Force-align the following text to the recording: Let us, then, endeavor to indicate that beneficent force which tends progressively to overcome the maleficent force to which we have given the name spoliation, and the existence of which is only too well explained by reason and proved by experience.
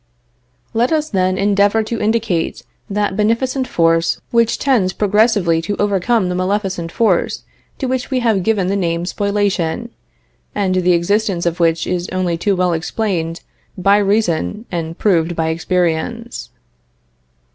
Let 0.73 0.91
us, 0.91 1.11
then, 1.11 1.37
endeavor 1.37 1.83
to 1.83 2.01
indicate 2.01 2.63
that 2.89 3.15
beneficent 3.15 3.67
force 3.67 4.19
which 4.31 4.57
tends 4.57 4.93
progressively 4.93 5.61
to 5.61 5.75
overcome 5.77 6.27
the 6.27 6.33
maleficent 6.33 6.91
force 6.91 7.43
to 7.77 7.85
which 7.85 8.09
we 8.09 8.21
have 8.21 8.41
given 8.41 8.65
the 8.65 8.75
name 8.75 9.05
spoliation, 9.05 9.91
and 10.55 10.73
the 10.73 10.93
existence 10.93 11.45
of 11.45 11.59
which 11.59 11.85
is 11.85 12.09
only 12.09 12.35
too 12.35 12.55
well 12.55 12.73
explained 12.73 13.41
by 13.77 13.97
reason 13.97 14.65
and 14.71 14.97
proved 14.97 15.35
by 15.35 15.49
experience. 15.49 16.49